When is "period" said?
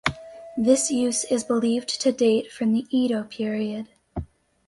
3.21-3.87